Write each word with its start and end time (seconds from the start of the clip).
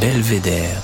Belvédère. 0.00 0.80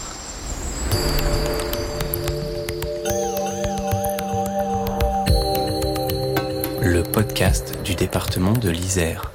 Le 6.83 7.03
podcast 7.05 7.79
du 7.85 7.95
département 7.95 8.53
de 8.53 8.71
l'Isère. 8.71 9.31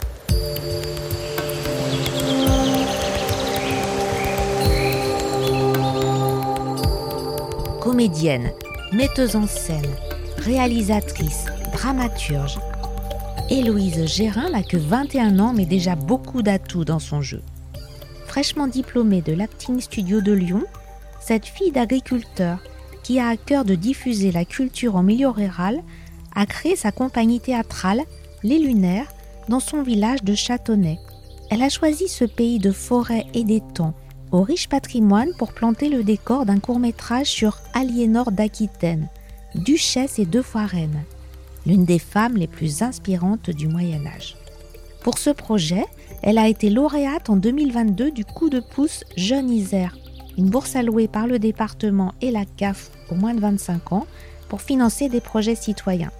Comédienne, 7.79 8.51
metteuse 8.91 9.37
en 9.37 9.47
scène, 9.47 9.87
réalisatrice, 10.39 11.45
dramaturge. 11.71 12.59
Héloïse 13.49 14.05
Gérin 14.05 14.49
n'a 14.49 14.63
que 14.63 14.77
21 14.77 15.37
ans 15.39 15.53
mais 15.53 15.65
déjà 15.65 15.95
beaucoup 15.95 16.41
d'atouts 16.41 16.85
dans 16.85 16.99
son 16.99 17.21
jeu. 17.21 17.41
Fraîchement 18.25 18.67
diplômée 18.67 19.21
de 19.21 19.33
l'Acting 19.33 19.81
Studio 19.81 20.21
de 20.21 20.31
Lyon, 20.31 20.63
cette 21.19 21.45
fille 21.45 21.71
d'agriculteur 21.71 22.59
qui 23.03 23.19
a 23.19 23.27
à 23.27 23.37
cœur 23.37 23.65
de 23.65 23.75
diffuser 23.75 24.31
la 24.31 24.45
culture 24.45 24.95
en 24.95 25.03
milieu 25.03 25.27
rural 25.29 25.81
a 26.35 26.45
créé 26.45 26.75
sa 26.75 26.91
compagnie 26.91 27.41
théâtrale, 27.41 28.01
Les 28.43 28.59
Lunaires, 28.59 29.11
dans 29.49 29.59
son 29.59 29.83
village 29.83 30.23
de 30.23 30.35
Châtonnay. 30.35 30.97
Elle 31.51 31.61
a 31.61 31.69
choisi 31.69 32.07
ce 32.07 32.25
pays 32.25 32.59
de 32.59 32.71
forêts 32.71 33.25
et 33.33 33.43
d'étangs, 33.43 33.93
au 34.31 34.41
riche 34.41 34.69
patrimoine 34.69 35.33
pour 35.37 35.53
planter 35.53 35.89
le 35.89 36.03
décor 36.03 36.45
d'un 36.45 36.59
court-métrage 36.59 37.27
sur 37.27 37.59
Aliénor 37.73 38.31
d'Aquitaine, 38.31 39.09
duchesse 39.53 40.17
et 40.17 40.25
deux 40.25 40.41
fois 40.41 40.65
l'une 41.65 41.85
des 41.85 41.99
femmes 41.99 42.35
les 42.35 42.47
plus 42.47 42.81
inspirantes 42.81 43.49
du 43.49 43.67
Moyen 43.67 44.05
Âge. 44.05 44.35
Pour 45.01 45.17
ce 45.17 45.29
projet, 45.29 45.85
elle 46.21 46.37
a 46.37 46.47
été 46.47 46.69
lauréate 46.69 47.29
en 47.29 47.35
2022 47.35 48.11
du 48.11 48.25
coup 48.25 48.49
de 48.49 48.59
pouce 48.59 49.03
Jeune 49.17 49.49
Isère, 49.49 49.97
une 50.37 50.49
bourse 50.49 50.75
allouée 50.75 51.07
par 51.07 51.27
le 51.27 51.39
département 51.39 52.13
et 52.21 52.31
la 52.31 52.45
CAF 52.45 52.91
aux 53.11 53.15
moins 53.15 53.33
de 53.33 53.41
25 53.41 53.93
ans 53.93 54.07
pour 54.49 54.61
financer 54.61 55.09
des 55.09 55.21
projets 55.21 55.55
citoyens. 55.55 56.11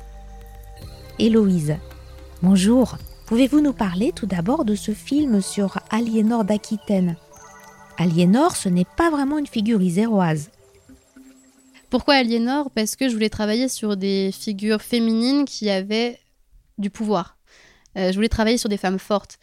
Héloïse, 1.19 1.75
bonjour. 2.41 2.97
Pouvez-vous 3.27 3.61
nous 3.61 3.73
parler 3.73 4.11
tout 4.13 4.25
d'abord 4.25 4.65
de 4.65 4.75
ce 4.75 4.91
film 4.91 5.41
sur 5.41 5.79
Aliénor 5.89 6.43
d'Aquitaine? 6.43 7.15
Aliénor, 7.97 8.55
ce 8.55 8.69
n'est 8.69 8.87
pas 8.97 9.09
vraiment 9.09 9.37
une 9.37 9.47
figure 9.47 9.81
iséroise. 9.81 10.49
Pourquoi 11.93 12.15
Aliénor? 12.15 12.71
Parce 12.71 12.95
que 12.95 13.07
je 13.07 13.13
voulais 13.13 13.29
travailler 13.29 13.69
sur 13.69 13.95
des 13.97 14.31
figures 14.31 14.81
féminines 14.81 15.45
qui 15.45 15.69
avaient 15.69 16.17
du 16.79 16.89
pouvoir. 16.89 17.37
Euh, 17.99 18.09
je 18.09 18.15
voulais 18.15 18.29
travailler 18.29 18.57
sur 18.57 18.67
des 18.67 18.77
femmes 18.77 18.97
fortes. 18.97 19.37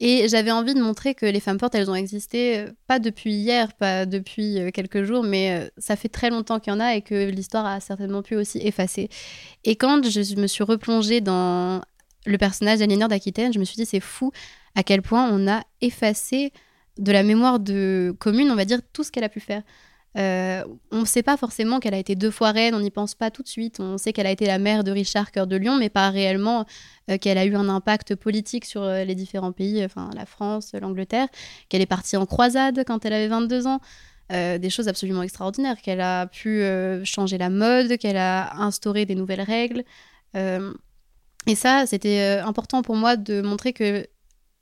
Et 0.00 0.28
j'avais 0.28 0.50
envie 0.50 0.74
de 0.74 0.82
montrer 0.82 1.14
que 1.14 1.24
les 1.24 1.40
femmes 1.40 1.58
fortes, 1.58 1.74
elles 1.74 1.90
ont 1.90 1.94
existé, 1.94 2.58
euh, 2.58 2.72
pas 2.86 2.98
depuis 2.98 3.32
hier, 3.32 3.72
pas 3.72 4.04
depuis 4.04 4.58
euh, 4.58 4.70
quelques 4.70 5.04
jours, 5.04 5.22
mais 5.22 5.70
ça 5.78 5.96
fait 5.96 6.10
très 6.10 6.28
longtemps 6.28 6.60
qu'il 6.60 6.74
y 6.74 6.76
en 6.76 6.80
a 6.80 6.94
et 6.94 7.00
que 7.00 7.30
l'histoire 7.30 7.64
a 7.64 7.80
certainement 7.80 8.20
pu 8.20 8.36
aussi 8.36 8.58
effacer. 8.58 9.08
Et 9.64 9.74
quand 9.74 10.04
je 10.04 10.36
me 10.36 10.46
suis 10.46 10.62
replongée 10.62 11.22
dans 11.22 11.80
le 12.26 12.36
personnage 12.36 12.80
d'Aliénor 12.80 13.08
d'Aquitaine, 13.08 13.50
je 13.54 13.58
me 13.58 13.64
suis 13.64 13.76
dit, 13.76 13.86
c'est 13.86 14.00
fou 14.00 14.30
à 14.74 14.82
quel 14.82 15.00
point 15.00 15.30
on 15.32 15.48
a 15.48 15.62
effacé 15.80 16.52
de 16.98 17.12
la 17.12 17.22
mémoire 17.22 17.60
de 17.60 18.14
commune, 18.18 18.50
on 18.50 18.56
va 18.56 18.66
dire, 18.66 18.80
tout 18.92 19.04
ce 19.04 19.10
qu'elle 19.10 19.24
a 19.24 19.30
pu 19.30 19.40
faire. 19.40 19.62
Euh, 20.16 20.64
on 20.92 21.00
ne 21.00 21.04
sait 21.04 21.22
pas 21.22 21.36
forcément 21.36 21.80
qu'elle 21.80 21.94
a 21.94 21.98
été 21.98 22.14
deux 22.14 22.30
fois 22.30 22.52
reine, 22.52 22.74
on 22.74 22.80
n'y 22.80 22.90
pense 22.90 23.14
pas 23.14 23.30
tout 23.30 23.42
de 23.42 23.48
suite. 23.48 23.80
On 23.80 23.98
sait 23.98 24.12
qu'elle 24.12 24.26
a 24.26 24.30
été 24.30 24.46
la 24.46 24.58
mère 24.58 24.84
de 24.84 24.92
Richard 24.92 25.32
Cœur 25.32 25.46
de 25.46 25.56
Lion, 25.56 25.76
mais 25.76 25.88
pas 25.88 26.10
réellement 26.10 26.66
euh, 27.10 27.18
qu'elle 27.18 27.38
a 27.38 27.44
eu 27.44 27.54
un 27.56 27.68
impact 27.68 28.14
politique 28.14 28.64
sur 28.64 28.82
euh, 28.82 29.04
les 29.04 29.14
différents 29.14 29.52
pays, 29.52 29.84
enfin 29.84 30.10
la 30.14 30.26
France, 30.26 30.72
l'Angleterre, 30.74 31.28
qu'elle 31.68 31.82
est 31.82 31.86
partie 31.86 32.16
en 32.16 32.26
croisade 32.26 32.84
quand 32.86 33.04
elle 33.04 33.12
avait 33.12 33.28
22 33.28 33.66
ans. 33.66 33.80
des 34.30 34.70
choses 34.70 34.88
absolument 34.88 35.22
extraordinaires, 35.22 35.80
qu'elle 35.82 36.00
a 36.00 36.26
pu 36.26 36.64
changer 37.04 37.36
la 37.38 37.50
mode, 37.50 37.98
qu'elle 37.98 38.16
a 38.16 38.56
instauré 38.56 39.04
des 39.04 39.14
nouvelles 39.14 39.42
règles. 39.42 39.84
et 40.34 41.54
ça, 41.54 41.84
c'était 41.86 42.40
important 42.42 42.82
pour 42.82 42.96
moi 42.96 43.16
de 43.16 43.42
montrer 43.42 43.72
que 43.74 44.06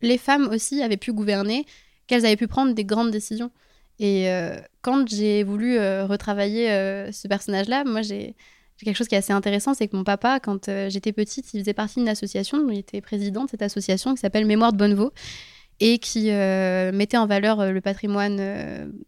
les 0.01 0.19
femmes 0.19 0.49
aussi 0.49 0.83
avaient 0.83 0.97
pu 0.97 1.13
gouverner 1.13 1.65
qu'elles 2.07 2.27
avaient 2.27 2.37
pu 2.37 2.47
prendre 2.47 2.75
des 2.75 2.85
grandes 2.85 3.11
décisions. 3.11 3.51
Et 3.99 4.29
euh, 4.29 4.57
quand 4.81 5.09
j'ai 5.09 5.45
voulu 5.45 5.79
euh, 5.79 6.07
retravailler 6.07 6.71
euh, 6.71 7.13
ce 7.13 7.29
personnage-là, 7.29 7.85
moi 7.85 8.03
j'ai 8.03 8.35
quelque 8.85 8.97
chose 8.97 9.07
qui 9.07 9.15
est 9.15 9.19
assez 9.19 9.33
intéressant, 9.33 9.75
c'est 9.75 9.87
que 9.87 9.97
mon 9.97 10.03
papa, 10.03 10.41
quand 10.41 10.69
j'étais 10.89 11.13
petite, 11.13 11.55
il 11.55 11.61
faisait 11.61 11.73
partie 11.73 12.01
d'une 12.01 12.09
association, 12.09 12.69
il 12.69 12.79
était 12.79 13.01
président 13.01 13.45
de 13.45 13.51
cette 13.51 13.63
association 13.63 14.13
qui 14.13 14.21
s'appelle 14.21 14.45
Mémoire 14.45 14.73
de 14.73 14.79
Bonnevaux 14.79 15.13
et 15.79 15.99
qui 15.99 16.33
mettait 16.33 17.17
en 17.17 17.27
valeur 17.27 17.71
le 17.71 17.81
patrimoine, 17.81 18.41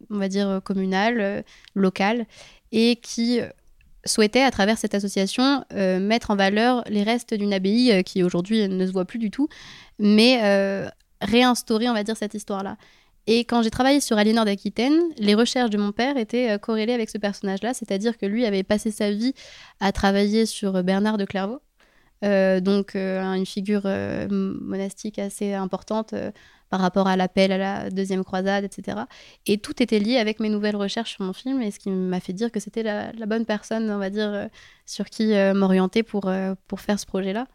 on 0.09 0.17
va 0.17 0.29
dire, 0.29 0.61
communal, 0.63 1.43
local, 1.73 2.25
et 2.71 2.95
qui 2.95 3.41
souhaitait, 4.05 4.43
à 4.43 4.51
travers 4.51 4.77
cette 4.77 4.95
association, 4.95 5.65
mettre 5.73 6.31
en 6.31 6.37
valeur 6.37 6.85
les 6.87 7.03
restes 7.03 7.33
d'une 7.33 7.53
abbaye 7.53 8.01
qui 8.05 8.23
aujourd'hui 8.23 8.69
ne 8.69 8.87
se 8.87 8.93
voit 8.93 9.03
plus 9.03 9.19
du 9.19 9.29
tout, 9.29 9.49
mais 9.99 10.39
réinstaurer, 11.19 11.89
on 11.89 11.93
va 11.93 12.05
dire, 12.05 12.15
cette 12.15 12.33
histoire-là. 12.33 12.77
Et 13.27 13.39
quand 13.39 13.63
j'ai 13.63 13.71
travaillé 13.71 13.99
sur 14.01 14.17
Aliénor 14.17 14.45
d'Aquitaine, 14.45 15.01
les 15.17 15.33
recherches 15.33 15.71
de 15.71 15.77
mon 15.77 15.91
père 15.91 16.17
étaient 16.17 16.51
euh, 16.51 16.57
corrélées 16.57 16.93
avec 16.93 17.09
ce 17.09 17.17
personnage-là, 17.17 17.73
c'est-à-dire 17.73 18.17
que 18.17 18.25
lui 18.25 18.45
avait 18.45 18.63
passé 18.63 18.91
sa 18.91 19.11
vie 19.11 19.33
à 19.79 19.91
travailler 19.91 20.45
sur 20.45 20.83
Bernard 20.83 21.17
de 21.17 21.25
Clairvaux, 21.25 21.61
euh, 22.23 22.59
donc 22.59 22.95
euh, 22.95 23.21
une 23.33 23.45
figure 23.45 23.87
monastique 24.29 25.17
assez 25.17 25.53
importante 25.53 26.13
par 26.69 26.79
rapport 26.79 27.07
à 27.07 27.15
l'appel 27.15 27.51
à 27.51 27.57
la 27.57 27.89
deuxième 27.89 28.23
croisade, 28.23 28.63
etc. 28.63 28.97
Et 29.47 29.57
tout 29.57 29.81
était 29.81 29.99
lié 29.99 30.17
avec 30.17 30.39
mes 30.39 30.49
nouvelles 30.49 30.75
recherches 30.75 31.15
sur 31.15 31.25
mon 31.25 31.33
film, 31.33 31.61
et 31.61 31.71
ce 31.71 31.79
qui 31.79 31.89
m'a 31.89 32.19
fait 32.19 32.33
dire 32.33 32.51
que 32.51 32.59
c'était 32.59 32.83
la, 32.83 33.11
bonne 33.25 33.45
personne, 33.45 33.89
on 33.89 33.97
va 33.97 34.09
dire, 34.09 34.49
sur 34.85 35.05
qui 35.05 35.33
m'orienter 35.53 36.03
pour, 36.03 36.31
pour 36.67 36.79
faire 36.79 36.99
ce 36.99 37.05
projet-là. 37.05 37.47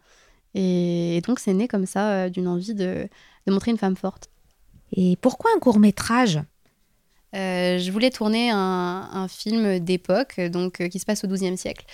Et, 0.53 1.21
donc 1.25 1.39
c'est 1.39 1.53
né 1.53 1.67
comme 1.67 1.85
ça 1.85 2.29
d'une 2.29 2.47
envie 2.47 2.73
de 2.73 3.07
de 3.47 3.51
montrer 3.51 3.71
une 3.71 3.77
femme 3.77 3.95
forte. 3.95 4.29
Et 4.93 5.17
pourquoi 5.21 5.51
un 5.55 5.59
court 5.59 5.79
métrage 5.79 6.39
euh, 7.35 7.77
Je 7.77 7.91
voulais 7.91 8.09
tourner 8.09 8.49
un, 8.51 9.27
film 9.29 9.79
d'époque, 9.79 10.39
donc 10.39 10.81
euh, 10.81 10.87
qui 10.87 10.99
se 10.99 11.05
passe 11.05 11.23
au 11.23 11.27
XIIe 11.27 11.57
siècle, 11.57 11.85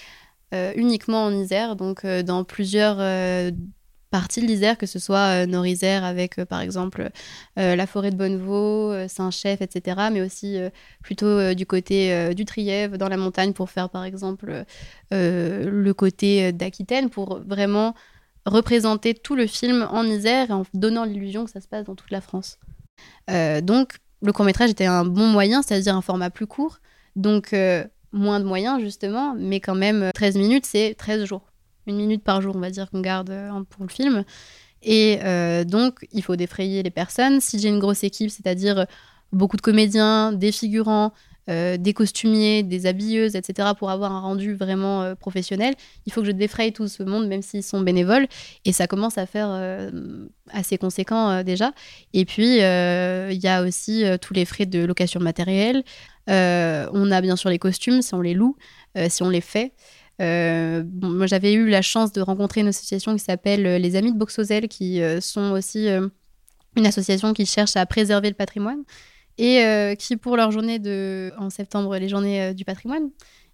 euh, 0.53 0.73
uniquement 0.75 1.25
en 1.25 1.31
Isère, 1.31 1.75
donc 1.75 2.05
dans 2.05 2.43
plusieurs 2.43 2.97
parties 4.09 4.41
de 4.41 4.47
l'Isère, 4.47 4.77
que 4.77 4.85
ce 4.85 4.99
soit 4.99 5.45
Nord-Isère 5.45 6.05
avec 6.05 6.43
par 6.45 6.61
exemple 6.61 7.09
la 7.57 7.87
forêt 7.87 8.11
de 8.11 8.15
Bonnevaux, 8.15 9.07
Saint-Chef, 9.07 9.61
etc., 9.61 10.07
mais 10.11 10.21
aussi 10.21 10.57
plutôt 11.03 11.53
du 11.53 11.65
côté 11.65 12.33
du 12.33 12.45
Trièvre, 12.45 12.97
dans 12.97 13.09
la 13.09 13.17
montagne, 13.17 13.53
pour 13.53 13.69
faire 13.69 13.89
par 13.89 14.05
exemple 14.05 14.63
le 15.11 15.91
côté 15.91 16.53
d'Aquitaine, 16.53 17.09
pour 17.09 17.39
vraiment 17.39 17.93
représenter 18.45 19.13
tout 19.13 19.35
le 19.35 19.45
film 19.45 19.85
en 19.91 20.05
Isère 20.05 20.49
et 20.49 20.53
en 20.53 20.63
donnant 20.73 21.03
l'illusion 21.03 21.43
que 21.43 21.51
ça 21.51 21.59
se 21.59 21.67
passe 21.67 21.83
dans 21.83 21.95
toute 21.95 22.11
la 22.11 22.21
France. 22.21 22.57
Euh, 23.29 23.61
donc, 23.61 23.97
le 24.21 24.31
court 24.31 24.45
métrage 24.45 24.69
était 24.69 24.85
un 24.85 25.05
bon 25.05 25.27
moyen, 25.27 25.61
c'est-à-dire 25.61 25.95
un 25.95 26.01
format 26.01 26.29
plus 26.29 26.47
court, 26.47 26.79
donc 27.15 27.53
euh, 27.53 27.83
moins 28.11 28.39
de 28.39 28.45
moyens 28.45 28.81
justement, 28.81 29.35
mais 29.37 29.59
quand 29.59 29.75
même 29.75 30.11
13 30.13 30.35
euh, 30.35 30.39
minutes, 30.39 30.65
c'est 30.65 30.95
13 30.97 31.25
jours. 31.25 31.51
Une 31.85 31.97
minute 31.97 32.23
par 32.23 32.41
jour, 32.41 32.55
on 32.55 32.59
va 32.59 32.69
dire 32.69 32.89
qu'on 32.89 33.01
garde 33.01 33.33
pour 33.69 33.83
le 33.83 33.89
film. 33.89 34.25
Et 34.83 35.19
donc, 35.65 36.05
il 36.11 36.21
faut 36.21 36.35
défrayer 36.35 36.83
les 36.83 36.89
personnes. 36.89 37.39
Si 37.39 37.59
j'ai 37.59 37.69
une 37.69 37.79
grosse 37.79 38.03
équipe, 38.03 38.29
c'est-à-dire 38.29 38.85
beaucoup 39.31 39.55
de 39.55 39.61
comédiens, 39.61 40.33
des 40.33 40.51
figurants, 40.51 41.13
euh, 41.49 41.77
des 41.77 41.93
costumiers, 41.93 42.61
des 42.61 42.87
habilleuses, 42.87 43.35
etc., 43.35 43.69
pour 43.77 43.89
avoir 43.89 44.11
un 44.11 44.19
rendu 44.19 44.53
vraiment 44.53 45.01
euh, 45.03 45.15
professionnel, 45.15 45.75
il 46.05 46.11
faut 46.11 46.19
que 46.19 46.27
je 46.27 46.33
défraye 46.33 46.73
tout 46.73 46.89
ce 46.89 47.03
monde, 47.03 47.27
même 47.27 47.41
s'ils 47.41 47.63
sont 47.63 47.79
bénévoles. 47.79 48.27
Et 48.65 48.73
ça 48.73 48.85
commence 48.85 49.17
à 49.17 49.25
faire 49.25 49.47
euh, 49.49 50.27
assez 50.51 50.77
conséquent 50.77 51.43
déjà. 51.43 51.71
Et 52.13 52.25
puis, 52.25 52.57
il 52.57 53.39
y 53.43 53.47
a 53.47 53.63
aussi 53.63 54.03
tous 54.21 54.33
les 54.33 54.45
frais 54.45 54.65
de 54.65 54.83
location 54.83 55.19
de 55.19 55.23
matériel. 55.23 55.83
on 56.27 57.11
a 57.11 57.21
bien 57.21 57.37
sûr 57.37 57.49
les 57.49 57.59
costumes, 57.59 58.01
si 58.01 58.13
on 58.13 58.21
les 58.21 58.33
loue, 58.33 58.57
si 59.07 59.23
on 59.23 59.29
les 59.29 59.41
fait. 59.41 59.73
moi, 60.19 61.27
j'avais 61.27 61.53
eu 61.53 61.69
la 61.69 61.81
chance 61.81 62.11
de 62.11 62.21
rencontrer 62.21 62.61
une 62.61 62.67
association 62.67 63.13
qui 63.13 63.23
s'appelle 63.23 63.81
les 63.81 63.95
Amis 63.95 64.11
de 64.11 64.17
Boxozel, 64.17 64.67
qui 64.67 65.01
sont 65.21 65.51
aussi 65.51 65.87
une 66.75 66.85
association 66.85 67.33
qui 67.33 67.45
cherche 67.45 67.75
à 67.75 67.85
préserver 67.85 68.29
le 68.29 68.35
patrimoine 68.35 68.83
et 69.37 69.63
euh, 69.63 69.95
qui, 69.95 70.17
pour 70.17 70.35
leur 70.35 70.51
journée 70.51 70.79
de, 70.79 71.31
en 71.37 71.49
septembre, 71.49 71.95
les 71.97 72.09
journées 72.09 72.41
euh, 72.41 72.53
du 72.53 72.65
patrimoine, 72.65 73.09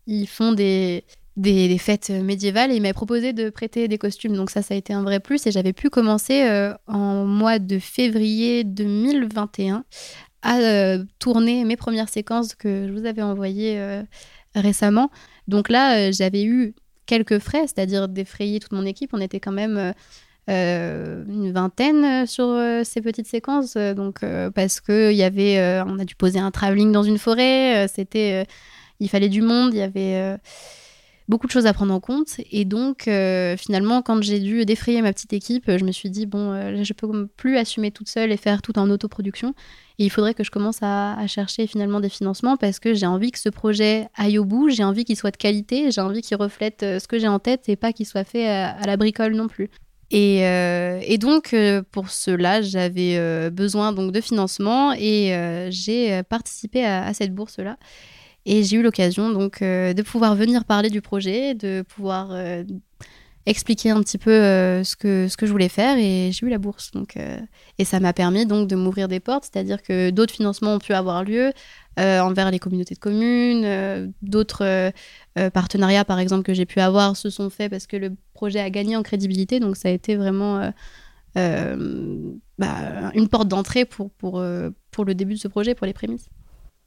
ils 0.08 0.28
font 0.28 0.54
des, 0.54 1.04
des, 1.36 1.78
fêtes 1.78 2.10
médiévales 2.10 2.72
et 2.72 2.76
ils 2.76 2.82
m'avaient 2.82 2.94
proposé 2.94 3.34
de 3.34 3.50
prêter 3.50 3.88
des 3.88 3.98
costumes. 3.98 4.36
Donc 4.36 4.50
ça, 4.50 4.62
ça 4.62 4.74
a 4.74 4.78
été 4.78 4.94
un 4.94 5.04
vrai 5.04 5.20
plus 5.20 5.46
et 5.46 5.52
j'avais 5.52 5.74
pu 5.74 5.90
commencer 5.90 6.44
euh, 6.44 6.74
en 6.88 7.26
mois 7.26 7.60
de 7.60 7.80
février 7.80 8.64
2021 8.64 9.84
à 10.46 10.98
tourner 11.20 11.64
mes 11.64 11.78
premières 11.78 12.10
séquences 12.10 12.54
que 12.54 12.88
je 12.88 12.92
vous 12.92 13.06
avais 13.06 13.22
envoyées 13.22 13.82
récemment. 14.54 15.10
Donc 15.48 15.70
là, 15.70 16.12
j'avais 16.12 16.44
eu 16.44 16.76
quelques 17.06 17.40
frais, 17.40 17.62
c'est-à-dire 17.62 18.10
défrayer 18.10 18.60
toute 18.60 18.74
mon 18.74 18.86
équipe. 18.86 19.12
On 19.14 19.22
était 19.22 19.40
quand 19.40 19.54
même 19.54 19.94
une 20.48 21.52
vingtaine 21.52 22.26
sur 22.26 22.60
ces 22.84 23.02
petites 23.02 23.28
séquences, 23.28 23.76
donc 23.76 24.22
parce 24.54 24.82
que 24.82 25.12
y 25.12 25.24
avait, 25.24 25.84
on 25.86 26.00
a 26.00 26.06
dû 26.06 26.16
poser 26.16 26.40
un 26.40 26.52
travelling 26.52 26.92
dans 26.92 27.04
une 27.04 27.18
forêt. 27.18 27.88
C'était, 27.88 28.46
il 29.00 29.10
fallait 29.10 29.30
du 29.30 29.42
monde, 29.42 29.74
il 29.74 29.80
y 29.80 29.82
avait 29.82 30.38
beaucoup 31.28 31.48
de 31.48 31.52
choses 31.52 31.66
à 31.66 31.74
prendre 31.74 31.94
en 31.94 32.00
compte. 32.00 32.36
Et 32.52 32.66
donc, 32.66 33.08
euh, 33.08 33.56
finalement, 33.58 34.02
quand 34.02 34.22
j'ai 34.22 34.40
dû 34.40 34.66
défrayer 34.66 35.02
ma 35.02 35.14
petite 35.14 35.34
équipe, 35.34 35.66
je 35.68 35.84
me 35.84 35.92
suis 35.92 36.10
dit, 36.10 36.26
bon, 36.26 36.52
euh, 36.52 36.84
je 36.84 36.94
peux 36.94 37.28
plus 37.28 37.58
assumer 37.58 37.92
toute 37.92 38.10
seule 38.10 38.32
et 38.32 38.38
faire 38.38 38.62
tout 38.62 38.78
en 38.78 38.90
autoproduction. 38.90 39.54
Et 40.00 40.06
il 40.06 40.10
faudrait 40.10 40.34
que 40.34 40.44
je 40.44 40.52
commence 40.52 40.80
à, 40.82 41.16
chercher 41.28 41.68
finalement 41.68 42.00
des 42.00 42.10
financements 42.10 42.58
parce 42.58 42.80
que 42.80 42.94
j'ai 42.94 43.06
envie 43.06 43.32
que 43.32 43.40
ce 43.40 43.50
projet 43.50 44.08
aille 44.16 44.40
au 44.40 44.46
bout, 44.46 44.70
j'ai 44.70 44.84
envie 44.84 45.06
qu'il 45.06 45.16
soit 45.16 45.32
de 45.32 45.38
qualité, 45.38 45.92
j'ai 45.92 46.02
envie 46.02 46.22
qu'il 46.22 46.38
reflète 46.38 46.84
euh, 46.84 47.00
ce 47.00 47.08
que 47.08 47.20
j'ai 47.20 47.28
en 47.28 47.40
tête 47.40 47.70
et 47.70 47.76
pas 47.76 47.94
qu'il 47.94 48.06
soit 48.06 48.24
fait 48.24 48.48
à, 48.50 48.86
la 48.86 48.98
bricole 48.98 49.36
non 49.36 49.48
plus. 49.48 49.70
Et, 50.16 50.42
et 50.42 51.18
donc, 51.18 51.56
pour 51.92 52.10
cela, 52.10 52.62
j'avais 52.62 53.50
besoin 53.50 53.92
donc 53.92 54.12
de 54.12 54.22
financement 54.22 54.94
et 54.94 55.68
j'ai 55.72 56.22
participé 56.24 56.86
à, 56.86 57.06
à 57.06 57.14
cette 57.14 57.34
bourse-là. 57.34 57.78
Et 58.46 58.64
j'ai 58.64 58.78
eu 58.78 58.82
l'occasion 58.82 59.30
donc 59.32 59.62
euh, 59.62 59.94
de 59.94 60.02
pouvoir 60.02 60.36
venir 60.36 60.66
parler 60.66 60.90
du 60.90 61.02
projet, 61.02 61.54
de 61.54 61.82
pouvoir 61.82 62.30
euh, 62.32 62.64
expliquer 63.46 63.92
un 63.92 64.02
petit 64.02 64.18
peu 64.18 64.32
euh, 64.32 64.84
ce, 64.84 64.96
que, 64.98 65.28
ce 65.30 65.38
que 65.38 65.46
je 65.46 65.52
voulais 65.52 65.70
faire 65.70 65.98
et 65.98 66.32
j'ai 66.34 66.46
eu 66.46 66.50
la 66.50 66.58
bourse. 66.58 66.92
Donc, 66.92 67.18
et 67.78 67.86
ça 67.86 68.00
m'a 68.00 68.14
permis 68.14 68.46
donc 68.46 68.68
de 68.68 68.76
m'ouvrir 68.76 69.08
des 69.08 69.20
portes, 69.20 69.46
c'est-à-dire 69.52 69.82
que 69.82 70.10
d'autres 70.10 70.34
financements 70.34 70.76
ont 70.76 70.80
pu 70.80 70.94
avoir 70.94 71.24
lieu 71.24 71.52
envers 71.98 72.50
les 72.50 72.58
communautés 72.58 72.96
de 72.96 73.00
communes, 73.00 74.12
d'autres 74.22 74.92
partenariats 75.54 76.06
par 76.06 76.20
exemple 76.20 76.44
que 76.44 76.54
j'ai 76.54 76.66
pu 76.66 76.80
avoir 76.80 77.18
se 77.18 77.30
sont 77.30 77.50
faits 77.50 77.70
parce 77.72 77.88
que 77.88 77.98
le 77.98 78.16
projet 78.34 78.60
a 78.60 78.70
gagné 78.70 78.96
en 78.96 79.04
crédibilité. 79.04 79.60
Donc 79.60 79.78
ça 79.78 79.90
a 79.90 79.92
été 79.92 80.16
vraiment 80.16 80.72
bah, 81.36 83.12
une 83.16 83.28
porte 83.28 83.48
d'entrée 83.48 83.86
pour, 83.86 84.12
pour, 84.12 84.44
pour 84.92 85.06
le 85.06 85.16
début 85.16 85.34
de 85.34 85.40
ce 85.40 85.48
projet, 85.48 85.76
pour 85.76 85.88
les 85.88 85.94
prémices. 85.94 86.30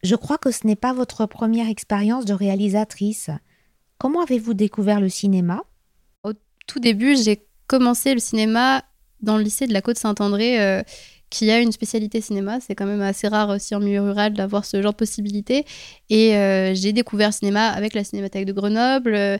Je 0.02 0.14
crois 0.14 0.38
que 0.38 0.50
ce 0.50 0.66
n'est 0.66 0.76
pas 0.76 0.92
votre 0.92 1.26
première 1.26 1.68
expérience 1.68 2.24
de 2.24 2.34
réalisatrice. 2.34 3.30
Comment 3.98 4.22
avez-vous 4.22 4.54
découvert 4.54 5.00
le 5.00 5.08
cinéma? 5.08 5.64
Au 6.22 6.32
tout 6.66 6.78
début, 6.78 7.16
j'ai 7.16 7.46
commencé 7.66 8.14
le 8.14 8.20
cinéma 8.20 8.84
dans 9.20 9.38
le 9.38 9.42
lycée 9.42 9.66
de 9.66 9.72
la 9.72 9.80
Côte-Saint-André, 9.80 10.60
euh, 10.60 10.82
qui 11.30 11.50
a 11.50 11.60
une 11.60 11.72
spécialité 11.72 12.20
cinéma. 12.20 12.60
C'est 12.60 12.74
quand 12.74 12.86
même 12.86 13.02
assez 13.02 13.28
rare 13.28 13.50
aussi 13.50 13.74
en 13.74 13.80
milieu 13.80 14.02
rural 14.02 14.34
d'avoir 14.34 14.64
ce 14.64 14.80
genre 14.82 14.92
de 14.92 14.96
possibilités. 14.96 15.64
Et 16.10 16.36
euh, 16.36 16.74
j'ai 16.74 16.92
découvert 16.92 17.32
cinéma 17.32 17.68
avec 17.68 17.94
la 17.94 18.04
Cinémathèque 18.04 18.46
de 18.46 18.52
Grenoble. 18.52 19.14
Euh, 19.14 19.38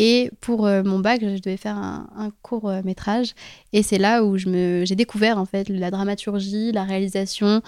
et 0.00 0.30
pour 0.40 0.60
mon 0.60 1.00
bac, 1.00 1.20
je 1.22 1.40
devais 1.42 1.56
faire 1.56 1.76
un, 1.76 2.30
court 2.42 2.70
métrage. 2.84 3.34
Et 3.72 3.82
c'est 3.82 3.98
là 3.98 4.22
où 4.22 4.36
j'ai 4.38 4.94
découvert 4.94 5.38
en 5.38 5.44
fait 5.44 5.68
la 5.68 5.90
dramaturgie, 5.90 6.70
la 6.70 6.84
réalisation, 6.84 7.62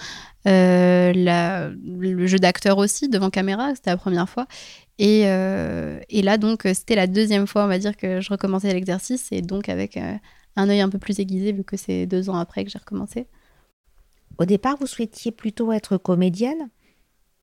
euh, 0.47 1.11
le 1.13 2.27
jeu 2.27 2.39
d'acteur 2.39 2.77
aussi 2.77 3.09
devant 3.09 3.29
caméra, 3.29 3.75
c'était 3.75 3.89
la 3.91 3.97
première 3.97 4.29
fois. 4.29 4.47
Et, 4.99 5.23
euh, 5.25 5.99
et 6.09 6.21
là, 6.21 6.37
donc, 6.37 6.61
c'était 6.73 6.95
la 6.95 7.07
deuxième 7.07 7.47
fois, 7.47 7.65
on 7.65 7.67
va 7.67 7.79
dire, 7.79 7.97
que 7.97 8.21
je 8.21 8.29
recommençais 8.29 8.73
l'exercice, 8.73 9.31
et 9.31 9.41
donc 9.41 9.69
avec 9.69 9.97
euh, 9.97 10.13
un 10.55 10.69
œil 10.69 10.81
un 10.81 10.89
peu 10.89 10.99
plus 10.99 11.19
aiguisé, 11.19 11.51
vu 11.51 11.63
que 11.63 11.77
c'est 11.77 12.05
deux 12.05 12.29
ans 12.29 12.35
après 12.37 12.63
que 12.63 12.69
j'ai 12.69 12.79
recommencé. 12.79 13.27
Au 14.41 14.45
départ, 14.45 14.75
vous 14.79 14.87
souhaitiez 14.87 15.31
plutôt 15.31 15.71
être 15.71 15.97
comédienne? 15.97 16.71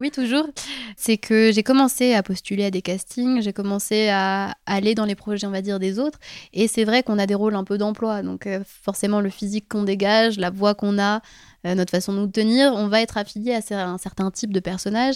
Oui, 0.01 0.11
toujours. 0.11 0.49
C'est 0.97 1.17
que 1.17 1.53
j'ai 1.53 1.63
commencé 1.63 2.13
à 2.15 2.25
postuler 2.25 2.65
à 2.65 2.73
des 2.73 2.83
castings, 2.83 3.41
j'ai 3.41 3.53
commencé 3.53 4.09
à 4.09 4.57
aller 4.67 4.97
dans 4.97 5.05
les 5.05 5.15
projets, 5.15 5.47
on 5.47 5.53
va 5.53 5.63
dire, 5.63 5.79
des 5.79 6.01
autres. 6.01 6.19
Et 6.53 6.67
c'est 6.67 6.83
vrai 6.83 7.05
qu'on 7.05 7.21
a 7.21 7.27
des 7.27 7.37
rôles 7.37 7.55
un 7.55 7.63
peu 7.63 7.79
d'emploi. 7.79 8.23
Donc, 8.23 8.49
forcément, 8.65 9.21
le 9.21 9.31
physique 9.31 9.69
qu'on 9.69 9.85
dégage, 9.85 10.39
la 10.39 10.51
voix 10.51 10.75
qu'on 10.75 10.99
a, 10.99 11.21
euh, 11.67 11.77
notre 11.77 11.93
façon 11.93 12.13
de 12.13 12.19
nous 12.19 12.27
tenir, 12.27 12.73
on 12.75 12.89
va 12.89 13.01
être 13.01 13.17
affilié 13.17 13.55
à 13.55 13.89
un 13.89 13.99
certain 13.99 14.33
type 14.33 14.53
de 14.53 14.59
personnage. 14.59 15.15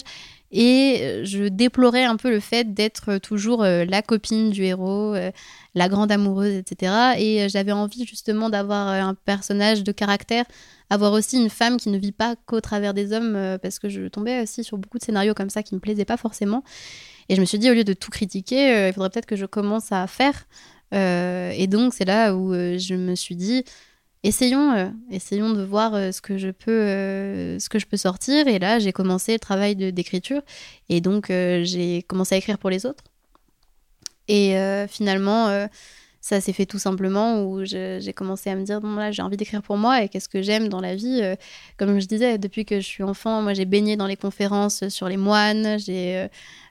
Et 0.55 0.99
euh, 1.01 1.25
je 1.25 1.45
déplorais 1.45 2.03
un 2.03 2.15
peu 2.15 2.29
le 2.29 2.39
fait 2.39 2.75
d'être 2.75 3.17
toujours 3.17 3.63
euh, 3.63 3.85
la 3.85 4.03
copine 4.03 4.51
du 4.51 4.63
héros, 4.63 5.15
la 5.73 5.89
grande 5.89 6.11
amoureuse, 6.11 6.53
etc. 6.53 7.15
Et 7.17 7.49
j'avais 7.49 7.71
envie 7.71 8.05
justement 8.05 8.49
d'avoir 8.49 8.87
un 8.87 9.15
personnage 9.15 9.83
de 9.83 9.91
caractère, 9.91 10.45
avoir 10.91 11.11
aussi 11.13 11.41
une 11.41 11.49
femme 11.49 11.77
qui 11.77 11.89
ne 11.89 11.97
vit 11.97 12.11
pas 12.11 12.35
qu'au 12.45 12.61
travers 12.61 12.93
des 12.93 13.11
hommes, 13.11 13.57
parce 13.61 13.79
que 13.79 13.89
je 13.89 14.07
tombais 14.07 14.43
aussi 14.43 14.63
sur 14.63 14.77
beaucoup 14.77 14.99
de 14.99 15.03
scénarios 15.03 15.33
comme 15.33 15.49
ça 15.49 15.63
qui 15.63 15.73
me 15.73 15.79
plaisaient 15.79 16.05
pas 16.05 16.17
forcément. 16.17 16.63
Et 17.29 17.35
je 17.35 17.41
me 17.41 17.45
suis 17.45 17.57
dit, 17.57 17.71
au 17.71 17.73
lieu 17.73 17.83
de 17.83 17.93
tout 17.93 18.11
critiquer, 18.11 18.87
il 18.87 18.93
faudrait 18.93 19.09
peut-être 19.09 19.25
que 19.25 19.35
je 19.35 19.47
commence 19.47 19.91
à 19.91 20.05
faire. 20.05 20.45
et 20.91 21.67
donc, 21.67 21.95
c'est 21.95 22.05
là 22.05 22.35
où 22.35 22.53
je 22.53 22.93
me 22.93 23.15
suis 23.15 23.35
dit, 23.35 23.63
essayons, 24.23 24.71
euh, 24.71 24.89
essayons 25.11 25.53
de 25.53 25.63
voir 25.63 25.93
euh, 25.93 26.11
ce 26.11 26.21
que 26.21 26.37
je 26.37 26.49
peux, 26.49 26.71
euh, 26.71 27.59
ce 27.59 27.69
que 27.69 27.79
je 27.79 27.85
peux 27.85 27.97
sortir. 27.97 28.47
Et 28.47 28.59
là, 28.59 28.79
j'ai 28.79 28.91
commencé 28.91 29.33
le 29.33 29.39
travail 29.39 29.75
d'écriture, 29.75 30.41
et 30.89 31.01
donc 31.01 31.27
j'ai 31.27 32.03
commencé 32.07 32.35
à 32.35 32.37
écrire 32.37 32.57
pour 32.57 32.69
les 32.69 32.85
autres. 32.85 33.03
Et 34.27 34.55
finalement, 34.87 35.67
ça 36.25 36.39
s'est 36.39 36.53
fait 36.53 36.65
tout 36.65 36.79
simplement 36.79 37.43
où 37.43 37.65
j'ai 37.65 38.13
commencé 38.15 38.49
à 38.49 38.55
me 38.55 38.63
dire 38.63 38.79
bon 38.79 38.95
là 38.95 39.11
j'ai 39.11 39.21
envie 39.21 39.35
d'écrire 39.35 39.61
pour 39.61 39.75
moi 39.77 40.01
et 40.01 40.07
qu'est-ce 40.07 40.29
que 40.29 40.41
j'aime 40.41 40.69
dans 40.69 40.79
la 40.79 40.95
vie 40.95 41.21
comme 41.77 41.99
je 41.99 42.05
disais 42.05 42.37
depuis 42.37 42.63
que 42.63 42.79
je 42.79 42.85
suis 42.85 43.03
enfant 43.03 43.41
moi 43.41 43.53
j'ai 43.53 43.65
baigné 43.65 43.97
dans 43.97 44.07
les 44.07 44.15
conférences 44.15 44.87
sur 44.87 45.09
les 45.09 45.17
moines 45.17 45.77
j'ai 45.79 46.29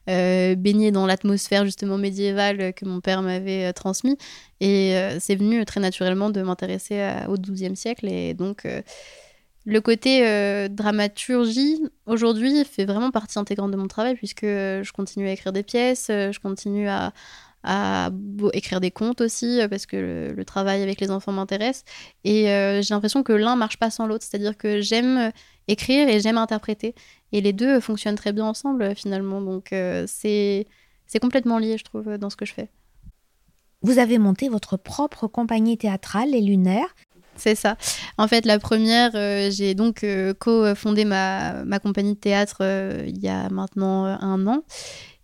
euh, 0.09 0.57
baigné 0.57 0.91
dans 0.91 1.07
l'atmosphère 1.07 1.65
justement 1.65 1.97
médiévale 1.97 2.73
que 2.75 2.85
mon 2.85 3.01
père 3.01 3.23
m'avait 3.23 3.67
euh, 3.67 3.73
transmis. 3.73 4.19
Et 4.61 4.97
euh, 4.97 5.19
c'est 5.21 5.37
venu 5.37 5.65
très 5.65 5.79
naturellement 5.79 6.31
de 6.31 6.43
m'intéresser 6.43 7.01
au 7.29 7.37
XIIe 7.37 7.77
siècle. 7.77 8.09
Et 8.09 8.35
donc, 8.35 8.67
le 9.65 9.81
côté 9.81 10.69
dramaturgie, 10.69 11.83
aujourd'hui, 12.07 12.65
fait 12.65 12.85
vraiment 12.85 13.11
partie 13.11 13.39
intégrante 13.39 13.71
de 13.71 13.77
mon 13.77 13.89
travail, 13.89 14.15
puisque 14.15 14.45
je 14.45 14.93
continue 14.93 15.29
à 15.29 15.33
écrire 15.33 15.53
des 15.53 15.63
pièces, 15.63 16.07
je 16.09 16.39
continue 16.39 16.89
à, 16.89 17.13
à 17.65 18.11
écrire 18.53 18.81
des 18.81 18.91
contes 18.91 19.21
aussi 19.21 19.61
parce 19.71 19.87
que 19.87 20.33
le, 20.35 20.45
travail 20.45 20.83
avec 20.83 21.01
les 21.01 21.11
enfants 21.11 21.33
m'intéresse 21.33 21.85
et 22.25 22.45
j'ai 22.47 22.95
l'impression 22.95 23.23
que 23.23 23.33
l'un 23.33 23.57
marche 23.57 23.79
pas 23.79 23.91
sans 23.91 24.07
l'autre 24.07 24.25
c'est-à-dire 24.29 24.57
que 24.57 24.81
j'aime 24.81 25.33
écrire 25.69 26.09
et 26.09 26.21
j'aime 26.21 26.39
interpréter 26.39 26.95
et 27.33 27.41
les 27.41 27.53
deux 27.53 27.81
fonctionnent 27.81 28.17
très 28.17 28.33
bien 28.33 28.45
ensemble 28.45 28.95
finalement. 28.95 29.41
Donc 29.41 29.73
euh, 29.73 30.05
c'est 30.07 30.67
complètement 31.21 31.59
lié, 31.59 31.77
je 31.79 31.85
trouve, 31.85 32.17
dans 32.19 32.31
ce 32.31 32.37
que 32.37 32.45
je 32.45 32.53
fais. 32.55 32.69
Vous 33.83 33.99
avez 33.99 34.19
monté 34.19 34.49
votre 34.49 34.77
propre 34.77 35.27
compagnie 35.27 35.77
théâtrale, 35.77 36.31
Les 36.31 36.41
Lunaires. 36.41 36.95
C'est 37.35 37.55
ça. 37.55 37.77
En 38.19 38.29
fait, 38.29 38.45
la 38.45 38.59
première, 38.59 39.11
euh, 39.15 39.51
j'ai 39.51 39.75
donc 39.75 40.05
euh, 40.05 40.35
co-fondé 40.35 41.05
ma, 41.05 41.65
ma, 41.65 41.79
compagnie 41.79 42.13
de 42.13 42.19
théâtre 42.19 42.63
il 43.07 43.19
y 43.19 43.29
a 43.29 43.49
maintenant 43.49 44.05
un 44.05 44.47
an. 44.47 44.63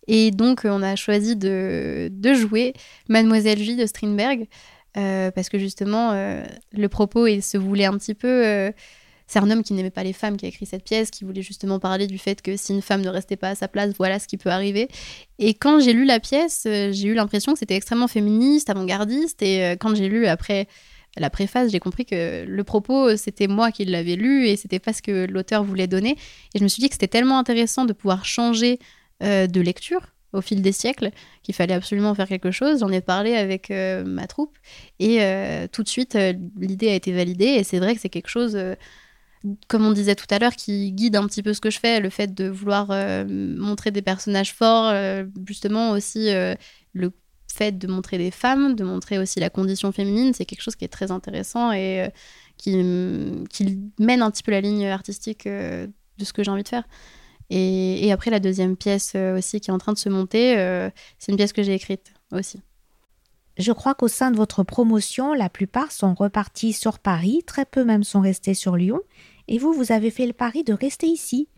Et 0.08 0.32
donc, 0.32 0.62
on 0.64 0.82
a 0.82 0.96
choisi 0.96 1.36
de, 1.36 2.08
de 2.10 2.34
jouer 2.34 2.72
Mademoiselle 3.08 3.58
Vie 3.58 3.76
de 3.76 3.86
Strindberg, 3.86 4.46
parce 4.94 5.48
que 5.48 5.58
justement, 5.58 6.12
le 6.72 6.88
propos 6.88 7.28
il 7.28 7.42
se 7.42 7.56
voulait 7.56 7.84
un 7.84 7.96
petit 7.96 8.14
peu 8.14 8.72
c'est 9.28 9.38
un 9.38 9.50
homme 9.50 9.62
qui 9.62 9.74
n'aimait 9.74 9.90
pas 9.90 10.02
les 10.02 10.14
femmes 10.14 10.38
qui 10.38 10.46
a 10.46 10.48
écrit 10.48 10.64
cette 10.64 10.82
pièce, 10.82 11.10
qui 11.10 11.24
voulait 11.24 11.42
justement 11.42 11.78
parler 11.78 12.06
du 12.06 12.18
fait 12.18 12.40
que 12.40 12.56
si 12.56 12.72
une 12.72 12.80
femme 12.80 13.02
ne 13.02 13.10
restait 13.10 13.36
pas 13.36 13.50
à 13.50 13.54
sa 13.54 13.68
place, 13.68 13.92
voilà 13.98 14.18
ce 14.18 14.26
qui 14.26 14.38
peut 14.38 14.48
arriver. 14.48 14.88
Et 15.38 15.52
quand 15.52 15.80
j'ai 15.80 15.92
lu 15.92 16.06
la 16.06 16.18
pièce, 16.18 16.64
euh, 16.66 16.90
j'ai 16.92 17.08
eu 17.08 17.14
l'impression 17.14 17.52
que 17.52 17.58
c'était 17.58 17.76
extrêmement 17.76 18.08
féministe, 18.08 18.70
avant-gardiste. 18.70 19.42
Et 19.42 19.62
euh, 19.64 19.76
quand 19.76 19.94
j'ai 19.94 20.08
lu 20.08 20.26
après 20.26 20.66
la 21.18 21.28
préface, 21.28 21.70
j'ai 21.70 21.78
compris 21.78 22.06
que 22.06 22.46
le 22.46 22.64
propos, 22.64 23.16
c'était 23.16 23.48
moi 23.48 23.70
qui 23.70 23.84
l'avais 23.84 24.16
lu 24.16 24.46
et 24.46 24.56
c'était 24.56 24.78
pas 24.78 24.94
ce 24.94 25.02
que 25.02 25.26
l'auteur 25.26 25.62
voulait 25.62 25.86
donner. 25.88 26.16
Et 26.54 26.58
je 26.58 26.64
me 26.64 26.68
suis 26.68 26.80
dit 26.80 26.88
que 26.88 26.94
c'était 26.94 27.08
tellement 27.08 27.38
intéressant 27.38 27.84
de 27.84 27.92
pouvoir 27.92 28.24
changer 28.24 28.78
euh, 29.22 29.46
de 29.46 29.60
lecture 29.60 30.00
au 30.32 30.42
fil 30.42 30.60
des 30.60 30.72
siècles 30.72 31.10
qu'il 31.42 31.54
fallait 31.54 31.74
absolument 31.74 32.14
faire 32.14 32.28
quelque 32.28 32.50
chose. 32.50 32.80
J'en 32.80 32.90
ai 32.90 33.00
parlé 33.00 33.34
avec 33.34 33.70
ma 33.70 34.26
troupe 34.26 34.58
et 34.98 35.20
tout 35.72 35.82
de 35.82 35.88
suite 35.88 36.18
l'idée 36.58 36.90
a 36.90 36.94
été 36.94 37.12
validée 37.12 37.46
et 37.46 37.64
c'est 37.64 37.78
vrai 37.78 37.94
que 37.94 38.00
c'est 38.02 38.10
quelque 38.10 38.28
chose 38.28 38.54
comme 39.68 39.84
on 39.86 39.92
disait 39.92 40.14
tout 40.14 40.26
à 40.30 40.38
l'heure, 40.38 40.54
qui 40.54 40.92
guide 40.92 41.16
un 41.16 41.26
petit 41.26 41.42
peu 41.42 41.54
ce 41.54 41.60
que 41.60 41.70
je 41.70 41.78
fais, 41.78 42.00
le 42.00 42.10
fait 42.10 42.34
de 42.34 42.48
vouloir 42.48 42.88
euh, 42.90 43.24
montrer 43.28 43.90
des 43.90 44.02
personnages 44.02 44.52
forts, 44.52 44.88
euh, 44.88 45.24
justement 45.46 45.90
aussi 45.90 46.30
euh, 46.30 46.54
le 46.92 47.12
fait 47.52 47.78
de 47.78 47.86
montrer 47.86 48.18
des 48.18 48.30
femmes, 48.30 48.74
de 48.74 48.84
montrer 48.84 49.18
aussi 49.18 49.40
la 49.40 49.50
condition 49.50 49.92
féminine, 49.92 50.32
c'est 50.34 50.44
quelque 50.44 50.62
chose 50.62 50.76
qui 50.76 50.84
est 50.84 50.88
très 50.88 51.10
intéressant 51.10 51.72
et 51.72 52.10
qui, 52.56 52.76
mène 53.98 54.22
un 54.22 54.30
petit 54.30 54.42
peu 54.42 54.52
la 54.52 54.60
ligne 54.60 54.86
artistique 54.86 55.48
de 55.48 56.24
ce 56.24 56.32
que 56.32 56.44
j'ai 56.44 56.50
envie 56.50 56.62
de 56.62 56.68
faire. 56.68 56.84
Et, 57.50 58.12
après, 58.12 58.30
la 58.30 58.40
deuxième 58.40 58.76
pièce 58.76 59.14
aussi 59.14 59.60
qui 59.60 59.70
est 59.70 59.72
en 59.72 59.78
train 59.78 59.92
de 59.92 59.98
se 59.98 60.08
monter, 60.08 60.54
c'est 61.18 61.32
une 61.32 61.36
pièce 61.36 61.52
que 61.52 61.62
j'ai 61.62 61.74
écrite 61.74 62.12
aussi. 62.32 62.60
Je 63.58 63.72
crois 63.72 63.94
qu'au 63.94 64.06
sein 64.06 64.30
de 64.30 64.36
votre 64.36 64.62
promotion, 64.62 65.34
la 65.34 65.48
plupart 65.48 65.90
sont 65.90 66.14
repartis 66.14 66.72
sur 66.72 67.00
Paris, 67.00 67.42
très 67.44 67.64
peu 67.64 67.84
même 67.84 68.04
sont 68.04 68.20
restés 68.20 68.54
sur 68.54 68.76
Lyon, 68.76 69.00
et 69.48 69.58
vous, 69.58 69.72
vous 69.72 69.90
avez 69.90 70.10
fait 70.10 70.26
le 70.26 70.32
pari 70.32 70.62
de 70.62 70.72
rester 70.72 71.06
ici. 71.06 71.48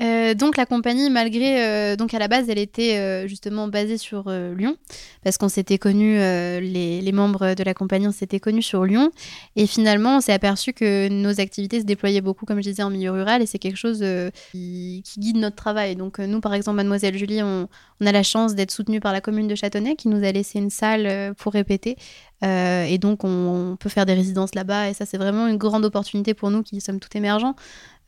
Euh, 0.00 0.34
donc 0.34 0.56
la 0.56 0.64
compagnie, 0.64 1.10
malgré 1.10 1.62
euh, 1.62 1.96
donc 1.96 2.14
à 2.14 2.18
la 2.18 2.28
base, 2.28 2.48
elle 2.48 2.58
était 2.58 2.96
euh, 2.96 3.26
justement 3.26 3.68
basée 3.68 3.98
sur 3.98 4.30
Lyon 4.30 4.76
parce 5.22 5.36
qu'on 5.36 5.48
s'était 5.48 5.78
connus, 5.78 6.16
les, 6.16 7.10
membres 7.12 7.54
de 7.54 7.62
la 7.62 7.74
compagnie, 7.74 8.08
on 8.08 8.12
s'était 8.12 8.40
connus 8.40 8.62
sur 8.62 8.84
Lyon 8.84 9.10
et 9.56 9.66
finalement 9.66 10.16
on 10.16 10.20
s'est 10.20 10.32
aperçu 10.32 10.72
que 10.72 11.08
nos 11.08 11.40
activités 11.40 11.80
se 11.80 11.84
déployaient 11.84 12.22
beaucoup, 12.22 12.46
comme 12.46 12.58
je 12.58 12.68
disais, 12.68 12.82
en 12.82 12.90
milieu 12.90 13.10
rural 13.10 13.42
et 13.42 13.46
c'est 13.46 13.58
quelque 13.58 13.76
chose 13.76 14.04
qui, 14.52 15.02
guide 15.18 15.36
notre 15.36 15.56
travail. 15.56 15.96
Donc 15.96 16.18
nous, 16.18 16.40
par 16.40 16.54
exemple, 16.54 16.76
Mademoiselle 16.76 17.16
Julie, 17.16 17.42
on, 17.42 17.68
a 18.04 18.12
la 18.12 18.22
chance 18.22 18.54
d'être 18.54 18.70
soutenus 18.70 19.00
par 19.00 19.12
la 19.12 19.20
commune 19.20 19.46
de 19.46 19.54
Châtenay 19.54 19.94
qui 19.94 20.08
nous 20.08 20.24
a 20.24 20.32
laissé 20.32 20.58
une 20.58 20.70
salle 20.70 21.34
pour 21.34 21.52
répéter 21.52 21.96
et 22.42 22.96
donc 22.98 23.24
on, 23.24 23.72
on, 23.72 23.76
peut 23.76 23.90
faire 23.90 24.06
des 24.06 24.14
résidences 24.14 24.54
là-bas 24.54 24.88
et 24.88 24.94
ça 24.94 25.04
c'est 25.04 25.18
vraiment 25.18 25.46
une 25.46 25.58
grande 25.58 25.84
opportunité 25.84 26.32
pour 26.32 26.50
nous 26.50 26.62
qui 26.62 26.80
sommes 26.80 26.98
tout 26.98 27.14
émergents. 27.14 27.54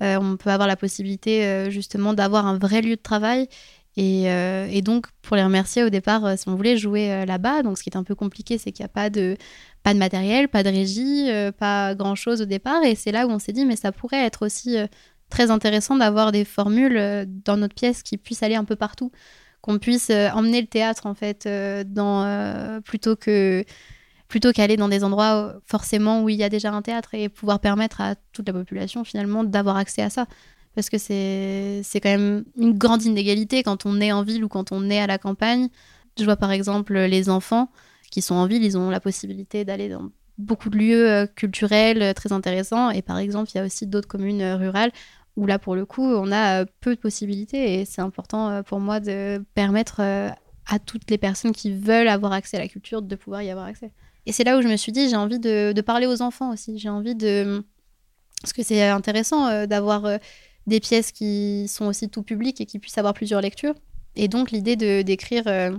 Euh, 0.03 0.19
on 0.21 0.37
peut 0.37 0.51
avoir 0.51 0.69
la 0.69 0.77
possibilité 0.77 1.45
euh, 1.45 1.71
justement 1.71 2.13
d'avoir 2.13 2.47
un 2.47 2.59
vrai 2.59 2.83
lieu 2.83 2.97
de 2.97 3.01
travail. 3.01 3.49
Et, 3.97 4.31
euh, 4.31 4.81
donc, 4.81 5.07
pour 5.21 5.37
les 5.37 5.45
remercier 5.45 5.85
au 5.85 5.91
départ, 5.91 6.39
si 6.39 6.49
on 6.49 6.55
voulait 6.57 6.77
jouer 6.77 7.25
là-bas, 7.27 7.63
donc 7.63 7.77
ce 7.79 7.83
qui 7.83 7.91
est 7.91 7.97
un 7.97 8.05
peu 8.05 8.15
compliqué, 8.15 8.57
c'est 8.57 8.73
qu'il 8.73 8.83
n'y 8.83 8.87
a 8.87 8.93
pas 8.93 9.11
de, 9.11 9.37
pas 9.83 9.93
de 9.93 9.99
matériel, 9.99 10.49
pas 10.49 10.63
de 10.63 10.71
régie, 10.71 11.29
pas 11.59 11.95
grand-chose 11.95 12.41
au 12.41 12.47
départ. 12.47 12.83
Et 12.85 12.95
c'est 12.95 13.13
là 13.13 13.27
où 13.27 13.31
on 13.31 13.39
s'est 13.39 13.53
dit, 13.53 13.67
mais 13.67 13.77
ça 13.77 13.93
pourrait 13.93 14.25
être 14.25 14.47
aussi 14.47 14.77
très 15.29 15.51
intéressant 15.51 15.97
d'avoir 15.97 16.33
des 16.33 16.47
formules 16.47 17.27
dans 17.45 17.59
notre 17.59 17.75
pièce 17.75 18.03
qui 18.03 18.17
puissent 18.17 18.43
aller 18.43 18.55
un 18.55 18.65
peu 18.65 18.77
partout, 18.77 19.13
qu'on 19.61 19.79
puisse 19.79 20.11
emmener 20.11 20.63
le 20.63 20.69
théâtre 20.69 21.05
en 21.05 21.15
fait 21.15 21.47
plutôt 22.85 23.15
que 23.15 23.63
plutôt 24.33 24.51
qu'aller 24.51 24.79
dans 24.79 24.89
des 24.89 25.05
endroits 25.05 25.35
euh, 25.35 25.61
forcément 25.67 26.23
où 26.23 26.31
il 26.31 26.37
y 26.37 26.43
a 26.43 26.49
déjà 26.49 26.73
un 26.73 26.81
théâtre 26.81 27.11
et 27.13 27.29
pouvoir 27.29 27.61
permettre 27.61 28.01
à 28.01 28.15
toute 28.33 28.47
la 28.47 28.55
population 28.55 29.05
finalement 29.05 29.45
d'avoir 29.45 29.77
accès 29.77 30.01
à 30.01 30.09
ça. 30.09 30.27
Parce 30.75 30.89
que 30.89 30.97
c'est 30.97 32.01
quand 32.03 32.09
même 32.09 32.47
une 32.57 32.73
grande 32.79 33.03
inégalité 33.03 33.63
quand 33.63 33.85
on 33.85 34.01
est 34.01 34.11
en 34.11 34.23
ville 34.23 34.43
ou 34.43 34.49
quand 34.49 34.73
on 34.73 34.89
est 34.89 35.01
à 35.01 35.07
la 35.07 35.19
campagne. 35.19 35.69
Je 36.19 36.25
vois 36.25 36.37
par 36.37 36.51
exemple 36.51 36.95
les 36.95 37.29
enfants 37.29 37.71
qui 38.11 38.23
sont 38.23 38.35
en 38.35 38.47
ville, 38.47 38.65
ils 38.65 38.79
ont 38.79 38.89
la 38.89 39.01
possibilité 39.01 39.67
d'aller 39.67 39.91
dans 39.91 40.09
beaucoup 40.39 40.71
de 40.71 40.79
lieux 40.79 41.11
euh, 41.11 41.27
culturels 41.27 42.01
euh, 42.01 42.15
très 42.15 42.33
intéressants. 42.33 42.89
Et 42.89 43.03
par 43.03 43.19
exemple, 43.19 43.51
il 43.55 43.59
y 43.59 43.61
a 43.61 43.67
aussi 43.67 43.87
d'autres 43.87 44.09
communes 44.09 44.43
rurales 44.55 44.93
où 45.37 45.45
là, 45.45 45.59
pour 45.59 45.77
le 45.77 45.85
coup, 45.85 46.07
on 46.07 46.33
a 46.33 46.65
peu 46.81 46.95
de 46.95 47.01
possibilités. 47.01 47.81
Et 47.81 47.85
c'est 47.85 48.01
important 48.01 48.63
pour 48.63 48.81
moi 48.81 48.99
de 48.99 49.45
permettre 49.55 50.01
à 50.01 50.79
toutes 50.79 51.11
les 51.11 51.19
personnes 51.19 51.53
qui 51.53 51.75
veulent 51.75 52.09
avoir 52.09 52.33
accès 52.33 52.57
à 52.57 52.61
la 52.61 52.69
culture 52.69 53.03
de 53.03 53.15
pouvoir 53.15 53.43
y 53.43 53.51
avoir 53.51 53.67
accès. 53.67 53.93
Et 54.27 54.33
c'est 54.33 54.45
là 54.45 54.57
où 54.57 54.63
je 54.63 54.69
me 54.69 54.77
suis 54.77 54.93
dit, 54.93 55.09
j'ai 55.09 55.17
envie 55.17 55.39
de, 55.39 55.81
parler 55.81 56.07
aux 56.07 56.23
enfants 56.23 56.53
aussi. 56.53 56.79
J'ai 56.79 56.89
envie 56.89 57.15
de. 57.15 57.65
Parce 58.41 58.53
que 58.53 58.63
c'est 58.63 58.83
intéressant 58.89 59.47
euh, 59.47 59.67
d'avoir 59.67 60.05
euh, 60.05 60.19
des 60.67 60.81
pièces 60.81 61.13
qui 61.13 61.67
sont 61.69 61.87
aussi 61.87 62.09
tout 62.09 62.23
public 62.23 62.61
et 62.61 62.67
qui 62.67 62.79
puissent 62.79 62.99
avoir 62.99 63.15
plusieurs 63.15 63.41
lectures. 63.41 63.75
Et 64.17 64.29
donc, 64.29 64.51
l'idée 64.51 64.77
d'écrire 65.05 65.45
euh, 65.47 65.77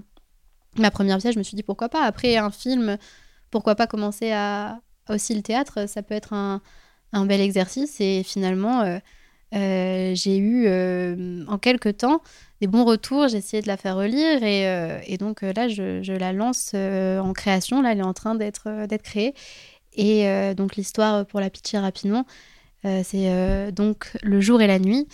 ma 0.78 0.92
première 0.92 1.18
pièce, 1.20 1.34
je 1.34 1.40
me 1.40 1.44
suis 1.44 1.56
dit 1.56 1.64
pourquoi 1.64 1.90
pas? 1.90 2.04
Après 2.04 2.38
un 2.38 2.52
film, 2.52 2.98
pourquoi 3.52 3.76
pas 3.76 3.88
commencer 3.88 4.32
à, 4.32 4.80
aussi 5.10 5.36
le 5.36 5.42
théâtre? 5.42 5.88
Ça 5.88 6.04
peut 6.04 6.16
être 6.16 6.34
un, 6.34 6.62
un 7.12 7.26
bel 7.26 7.42
exercice. 7.42 8.00
Et 8.00 8.24
finalement, 8.24 9.00
j'ai 9.54 10.38
eu 10.38 10.68
en 11.48 11.58
quelques 11.58 11.98
temps 11.98 12.22
des 12.64 12.68
bons 12.68 12.86
retours. 12.86 13.28
J'ai 13.28 13.40
essayé 13.40 13.62
de 13.62 13.68
la 13.68 13.76
faire 13.76 13.98
relire 13.98 14.42
et, 14.42 14.70
euh, 14.70 15.18
donc 15.20 15.44
euh, 15.44 15.52
là, 15.54 15.68
je, 15.68 16.14
la 16.14 16.32
lance 16.32 16.72
euh, 16.76 17.20
en 17.20 17.34
création. 17.34 17.82
Là, 17.82 17.92
elle 17.92 18.00
est 18.00 18.04
en 18.04 18.14
train 18.14 18.36
d'être 18.36 18.88
d'être 18.88 19.04
créée. 19.04 19.34
Et 19.96 20.26
donc 20.56 20.76
l'histoire, 20.76 21.24
pour 21.28 21.40
la 21.40 21.52
pitcher 21.52 21.78
rapidement, 21.78 22.26
c'est 22.84 23.72
donc 23.72 24.18
le 24.24 24.42
jour 24.42 24.60
et 24.60 24.66
la 24.66 24.80
nuit 24.80 25.08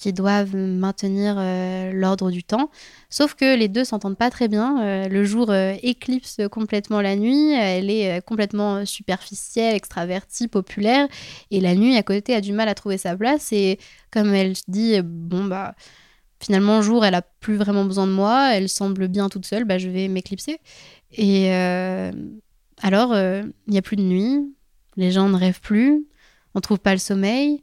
qui 0.00 0.12
doivent 0.12 0.56
maintenir 0.56 1.36
l'ordre 1.92 2.30
du 2.30 2.42
temps. 2.42 2.70
Sauf 3.10 3.34
que 3.34 3.56
les 3.56 3.68
deux 3.68 3.84
s'entendent 3.84 4.16
pas 4.16 4.30
très 4.30 4.48
bien. 4.48 5.08
le 5.08 5.24
jour 5.24 5.52
éclipse 5.54 6.38
complètement 6.50 7.00
la 7.02 7.16
nuit. 7.16 7.52
Elle 7.52 7.90
est 7.90 8.24
complètement 8.24 8.86
superficielle, 8.86 9.76
extravertie, 9.76 10.48
populaire. 10.48 11.06
Et 11.50 11.60
la 11.60 11.74
nuit, 11.74 11.96
à 11.96 12.02
côté, 12.02 12.34
a 12.34 12.40
du 12.40 12.52
mal 12.52 12.68
à 12.68 12.74
trouver 12.74 12.98
sa 12.98 13.16
place. 13.16 13.52
Et 13.52 13.78
comme 14.10 14.34
elle 14.34 14.54
dit, 14.68 15.00
bon, 15.02 15.44
bah 15.44 15.74
finalement, 16.40 16.82
jour, 16.82 17.04
elle 17.04 17.14
a 17.14 17.22
plus 17.22 17.56
vraiment 17.56 17.84
besoin 17.84 18.06
de 18.06 18.12
moi, 18.12 18.54
elle 18.54 18.68
semble 18.68 19.08
bien 19.08 19.28
toute 19.28 19.46
seule, 19.46 19.64
bah, 19.64 19.78
je 19.78 19.88
vais 19.88 20.08
m'éclipser. 20.08 20.58
Et 21.12 21.52
euh, 21.52 22.10
alors, 22.82 23.12
euh, 23.12 23.42
il 23.66 23.72
n'y 23.72 23.78
a 23.78 23.82
plus 23.82 23.96
de 23.96 24.02
nuit, 24.02 24.54
les 24.96 25.12
gens 25.12 25.28
ne 25.28 25.36
rêvent 25.36 25.60
plus, 25.60 26.06
on 26.54 26.60
trouve 26.60 26.78
pas 26.78 26.92
le 26.92 26.98
sommeil. 26.98 27.62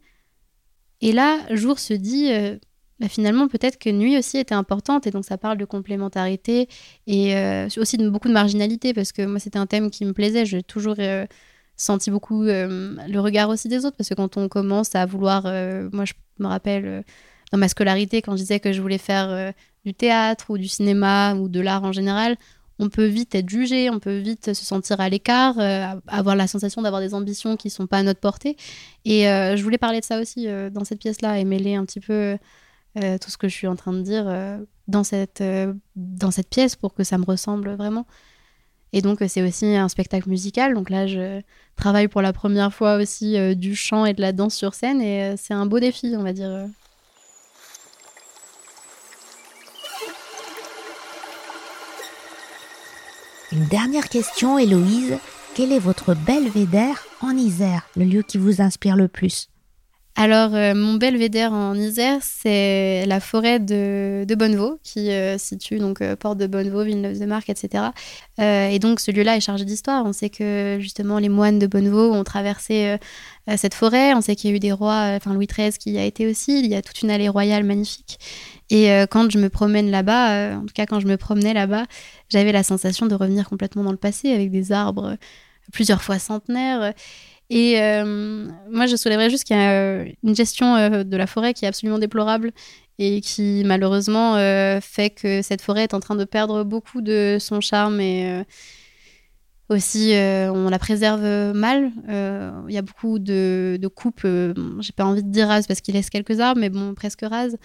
Et 1.02 1.12
là, 1.12 1.40
jour 1.52 1.80
se 1.80 1.94
dit, 1.94 2.32
euh, 2.32 2.58
bah, 3.00 3.08
finalement, 3.08 3.48
peut-être 3.48 3.78
que 3.78 3.90
nuit 3.90 4.18
aussi 4.18 4.38
était 4.38 4.56
importante, 4.56 5.08
et 5.08 5.12
donc 5.12 5.26
ça 5.26 5.38
parle 5.38 5.58
de 5.58 5.66
complémentarité 5.66 6.68
et 7.06 7.36
aussi 7.78 7.98
de 7.98 8.10
beaucoup 8.10 8.28
de 8.28 8.34
marginalité, 8.34 8.94
parce 8.94 9.12
que 9.12 9.24
moi, 9.26 9.40
c'était 9.40 9.60
un 9.60 9.68
thème 9.68 9.92
qui 9.92 10.06
me 10.06 10.14
plaisait, 10.14 10.46
j'ai 10.46 10.64
toujours 10.64 10.96
senti 11.76 12.10
beaucoup 12.10 12.44
le 12.44 13.18
regard 13.18 13.50
aussi 13.50 13.68
des 13.68 13.86
autres, 13.86 13.96
parce 13.98 14.10
que 14.10 14.16
quand 14.16 14.38
on 14.38 14.48
commence 14.50 14.96
à 14.96 15.06
vouloir, 15.06 15.44
moi, 15.92 16.06
je 16.06 16.14
me 16.40 16.48
rappelle 16.48 17.04
dans 17.52 17.58
ma 17.58 17.68
scolarité, 17.68 18.22
quand 18.22 18.34
je 18.34 18.42
disais 18.42 18.60
que 18.60 18.74
je 18.74 18.82
voulais 18.82 18.98
faire 18.98 19.30
euh, 19.30 19.52
du 19.86 19.94
théâtre 19.94 20.50
ou 20.50 20.58
du 20.58 20.68
cinéma 20.68 21.36
ou 21.36 21.48
de 21.48 21.62
l'art 21.62 21.84
en 21.84 21.92
général, 21.92 22.36
on 22.80 22.90
peut 22.90 23.06
vite 23.06 23.34
être 23.36 23.50
jugé, 23.50 23.90
on 23.90 24.00
peut 24.00 24.18
vite 24.18 24.54
se 24.54 24.66
sentir 24.66 25.00
à 25.02 25.10
l'écart, 25.10 25.60
euh, 25.60 25.96
avoir 26.08 26.36
la 26.36 26.48
sensation 26.48 26.82
d'avoir 26.82 27.02
des 27.02 27.14
ambitions 27.14 27.58
qui 27.58 27.70
sont 27.70 27.88
pas 27.88 27.98
à 27.98 28.04
notre 28.04 28.20
portée. 28.20 28.56
Et 29.06 29.30
euh, 29.30 29.56
je 29.56 29.64
voulais 29.64 29.78
parler 29.78 30.00
de 30.00 30.06
ça 30.06 30.20
aussi 30.20 30.48
dans 30.72 30.84
cette 30.84 31.00
pièce-là 31.00 31.40
et 31.40 31.46
mêler 31.46 31.76
un 31.76 31.86
petit 31.86 32.00
peu 32.00 32.38
tout 32.96 33.30
ce 33.30 33.38
que 33.38 33.48
je 33.48 33.54
suis 33.54 33.68
en 33.68 33.76
train 33.76 33.94
de 33.94 34.02
dire 34.02 34.26
dans, 34.88 35.04
cette, 35.04 35.44
dans 35.96 36.32
cette 36.32 36.50
pièce 36.50 36.76
pour 36.76 36.96
que 36.96 37.04
ça 37.04 37.20
me 37.20 37.26
ressemble 37.26 37.76
vraiment. 37.76 38.08
Et 38.92 39.02
donc 39.02 39.20
c'est 39.28 39.44
aussi 39.44 39.76
un 39.76 39.88
spectacle 39.88 40.28
musical. 40.30 40.74
Donc 40.74 40.90
là, 40.90 41.06
je 41.06 41.42
travaille 41.76 42.08
pour 42.08 42.24
la 42.24 42.34
première 42.34 42.74
fois 42.74 42.96
aussi 42.96 43.56
du 43.56 43.76
chant 43.76 44.06
et 44.06 44.14
de 44.14 44.22
la 44.22 44.32
danse 44.32 44.56
sur 44.56 44.74
scène 44.74 45.00
et 45.00 45.36
c'est 45.38 45.54
un 45.54 45.68
beau 45.68 45.80
défi, 45.80 46.16
on 46.18 46.24
va 46.24 46.34
dire. 46.34 46.68
Une 53.58 53.66
dernière 53.66 54.08
question, 54.08 54.60
Héloïse. 54.60 55.18
Quel 55.56 55.72
est 55.72 55.80
votre 55.80 56.14
belvédère 56.14 57.08
en 57.22 57.36
Isère, 57.36 57.90
le 57.96 58.06
lieu 58.06 58.22
qui 58.22 58.38
vous 58.38 58.62
inspire 58.62 58.96
le 58.96 59.08
plus? 59.08 59.50
Alors, 60.16 60.54
euh, 60.54 60.76
mon 60.76 60.94
belvédère 60.94 61.54
en 61.54 61.74
Isère, 61.74 62.20
c'est 62.22 63.08
la 63.08 63.20
forêt 63.20 63.60
de, 63.60 64.28
Bonnevaux, 64.38 64.78
qui 64.84 65.10
euh, 65.10 65.40
situe 65.40 65.80
donc 65.80 66.02
euh, 66.02 66.16
Porte 66.16 66.38
de 66.38 66.46
Bonnevaux, 66.46 66.84
Villeneuve-de-Marque, 66.84 67.50
etc. 67.50 67.86
et 68.38 68.78
donc, 68.78 69.00
ce 69.00 69.10
lieu-là 69.10 69.36
est 69.36 69.42
chargé 69.42 69.66
d'histoire. 69.66 70.06
On 70.06 70.14
sait 70.14 70.30
que 70.30 70.78
justement, 70.80 71.18
les 71.18 71.30
moines 71.30 71.58
de 71.58 71.66
Bonnevaux 71.66 72.14
ont 72.14 72.24
traversé 72.24 72.98
cette 73.56 73.74
forêt. 73.74 74.14
On 74.14 74.22
sait 74.22 74.36
qu'il 74.36 74.52
y 74.52 74.54
a 74.54 74.56
eu 74.56 74.60
des 74.60 74.72
rois, 74.72 75.14
enfin 75.16 75.34
Louis 75.34 75.48
XIII 75.48 75.72
qui 75.72 75.94
y 75.94 75.98
a 75.98 76.06
été 76.06 76.28
aussi. 76.28 76.60
Il 76.60 76.68
y 76.68 76.76
a 76.76 76.84
toute 76.84 77.02
une 77.02 77.10
allée 77.10 77.30
royale 77.30 77.64
magnifique. 77.64 78.20
Et 78.70 78.90
quand 79.10 79.32
je 79.32 79.38
me 79.38 79.48
promène 79.48 79.90
là-bas, 79.90 80.58
en 80.58 80.66
tout 80.66 80.74
cas 80.74 80.86
quand 80.86 81.00
je 81.00 81.08
me 81.08 81.16
promenais 81.16 81.54
là-bas, 81.54 81.86
j'avais 82.30 82.52
la 82.52 82.64
sensation 82.64 83.06
de 83.06 83.16
revenir 83.16 83.48
complètement 83.48 83.84
dans 83.84 83.92
le 83.92 83.98
passé 83.98 84.34
avec 84.34 84.52
des 84.52 84.74
arbres 84.74 85.18
plusieurs 85.72 86.02
fois 86.02 86.20
centenaires. 86.20 86.94
Et 87.50 87.80
euh, 87.82 88.48
moi, 88.70 88.88
je 88.88 88.96
soulèverais 88.96 89.30
juste 89.30 89.46
qu'il 89.46 89.56
y 89.56 89.60
a 89.60 89.72
euh, 89.72 90.06
une 90.24 90.36
gestion 90.36 90.76
euh, 90.76 91.04
de 91.04 91.18
la 91.18 91.28
forêt 91.28 91.54
qui 91.54 91.66
est 91.66 91.68
absolument 91.68 92.00
déplorable 92.00 92.52
et 93.00 93.22
qui 93.22 93.62
malheureusement 93.64 94.38
fait 94.82 95.12
que 95.12 95.44
cette 95.44 95.62
forêt 95.62 95.84
est 95.84 95.94
en 95.94 96.00
train 96.00 96.16
de 96.16 96.24
perdre 96.24 96.64
beaucoup 96.64 97.02
de 97.02 97.38
son 97.40 97.62
charme 97.62 98.02
et 98.02 98.44
aussi 99.70 100.14
on 100.14 100.70
la 100.70 100.80
préserve 100.80 101.54
mal. 101.54 101.92
Il 102.08 102.74
y 102.74 102.78
a 102.78 102.82
beaucoup 102.82 103.20
de, 103.20 103.80
coupes, 103.96 104.26
j'ai 104.26 104.94
pas 104.94 105.06
envie 105.06 105.24
de 105.24 105.30
dire 105.30 105.48
rases 105.48 105.68
parce 105.68 105.82
qu'il 105.82 105.96
laisse 105.96 106.10
quelques 106.10 106.40
arbres, 106.40 106.60
mais 106.62 106.70
bon, 106.70 106.94
presque 106.94 107.22
rases, 107.22 107.58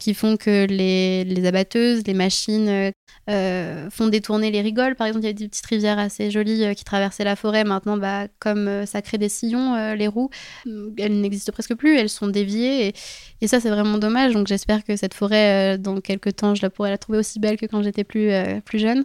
qui 0.00 0.14
font 0.14 0.36
que 0.36 0.66
les, 0.66 1.46
abatteuses, 1.46 2.02
les 2.06 2.14
machines 2.14 2.92
euh, 3.28 3.90
font 3.90 4.06
détourner 4.06 4.52
les 4.52 4.60
rigoles. 4.60 4.94
Par 4.94 5.06
exemple, 5.08 5.24
il 5.24 5.26
y 5.26 5.30
a 5.30 5.32
des 5.32 5.48
petites 5.48 5.66
rivières 5.66 5.98
assez 5.98 6.30
jolies 6.30 6.64
euh, 6.64 6.74
qui 6.74 6.84
traversaient 6.84 7.24
la 7.24 7.34
forêt. 7.34 7.64
Maintenant, 7.64 7.96
bah, 7.96 8.28
comme 8.38 8.68
euh, 8.68 8.86
ça 8.86 9.02
crée 9.02 9.18
des 9.18 9.28
sillons, 9.28 9.94
les 9.94 10.06
roues, 10.06 10.30
elles 10.64 11.20
n'existent 11.20 11.52
presque 11.52 11.74
plus. 11.74 11.96
Elles 11.96 12.08
sont 12.08 12.28
déviées. 12.28 12.94
Et, 13.40 13.46
ça, 13.48 13.60
c'est 13.60 13.70
vraiment 13.70 13.98
dommage. 13.98 14.32
Donc, 14.32 14.46
j'espère 14.46 14.84
que 14.84 14.96
cette 14.96 15.14
forêt, 15.14 15.78
dans 15.78 16.00
quelques 16.00 16.36
temps, 16.36 16.54
je 16.54 16.62
la 16.62 16.70
pourrai 16.70 16.90
la 16.90 16.98
trouver 16.98 17.18
aussi 17.18 17.40
belle 17.40 17.56
que 17.56 17.66
quand 17.66 17.82
j'étais 17.82 18.04
plus, 18.04 18.30
plus 18.64 18.78
jeune. 18.78 19.04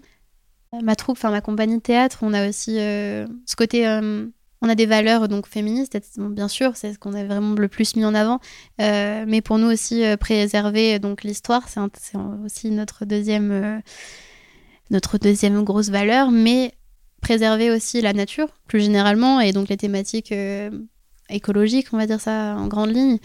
Ma 0.82 0.96
troupe, 0.96 1.18
enfin 1.18 1.32
ma 1.32 1.42
compagnie 1.42 1.78
de 1.78 1.82
théâtre, 1.82 2.20
on 2.22 2.34
a 2.34 2.48
aussi 2.48 2.76
ce 2.76 3.56
côté 3.58 3.86
on 4.62 4.70
a 4.70 4.76
des 4.76 4.86
valeurs 4.86 5.28
donc 5.28 5.48
féministes, 5.48 5.98
bien 6.18 6.48
sûr, 6.48 6.76
c'est 6.76 6.94
ce 6.94 7.00
qu'on 7.00 7.14
a 7.14 7.24
vraiment 7.24 7.56
le 7.56 7.68
plus 7.68 7.96
mis 7.96 8.06
en 8.06 8.14
avant. 8.14 8.40
Euh, 8.80 9.26
mais 9.28 9.42
pour 9.42 9.58
nous 9.58 9.68
aussi, 9.68 10.04
euh, 10.06 10.18
préserver 10.18 11.00
donc 11.00 11.24
l'histoire, 11.24 11.68
c'est 11.68 11.80
aussi 12.46 12.70
notre 12.70 13.06
deuxième, 13.06 13.52
euh, 13.52 13.80
notre 14.92 15.18
deuxième 15.18 15.64
grosse 15.64 15.90
valeur. 15.90 16.30
Mais 16.30 16.74
préserver 17.22 17.72
aussi 17.72 18.02
la 18.02 18.14
nature, 18.14 18.50
plus 18.68 18.82
généralement, 18.82 19.40
et 19.40 19.52
donc 19.52 19.70
les 19.70 19.78
thématiques 19.78 20.34
écologique, 21.32 21.88
on 21.94 21.98
va 21.98 22.06
dire 22.06 22.20
ça 22.20 22.56
en 22.58 22.68
grande 22.68 22.92
ligne, 22.92 23.18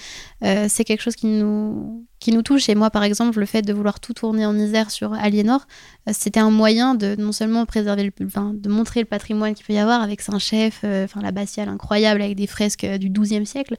euh, 0.44 0.66
c'est 0.68 0.84
quelque 0.84 1.02
chose 1.02 1.16
qui 1.16 1.26
nous, 1.26 2.06
qui 2.20 2.32
nous 2.32 2.42
touche. 2.42 2.68
Et 2.68 2.74
moi, 2.74 2.90
par 2.90 3.04
exemple, 3.04 3.38
le 3.38 3.46
fait 3.46 3.62
de 3.62 3.72
vouloir 3.72 4.00
tout 4.00 4.12
tourner 4.14 4.46
en 4.46 4.58
Isère 4.58 4.90
sur 4.90 5.12
Aliénor, 5.12 5.66
euh, 6.08 6.12
c'était 6.14 6.40
un 6.40 6.50
moyen 6.50 6.94
de 6.94 7.16
non 7.18 7.32
seulement 7.32 7.66
préserver 7.66 8.04
le, 8.04 8.26
enfin, 8.26 8.52
de 8.54 8.68
montrer 8.68 9.00
le 9.00 9.06
patrimoine 9.06 9.54
qu'il 9.54 9.66
peut 9.66 9.72
y 9.72 9.78
avoir 9.78 10.02
avec 10.02 10.20
Saint-Chef, 10.20 10.80
euh, 10.84 11.04
enfin 11.04 11.20
l'abbatiale 11.20 11.68
incroyable 11.68 12.22
avec 12.22 12.36
des 12.36 12.46
fresques 12.46 12.86
du 12.86 13.10
XIIe 13.10 13.46
siècle, 13.46 13.76